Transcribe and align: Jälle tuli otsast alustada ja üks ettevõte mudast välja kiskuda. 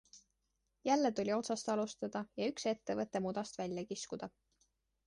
Jälle 0.85 1.11
tuli 1.11 1.33
otsast 1.35 1.69
alustada 1.75 2.25
ja 2.41 2.49
üks 2.53 2.67
ettevõte 2.73 3.25
mudast 3.29 3.63
välja 3.65 3.89
kiskuda. 3.93 4.35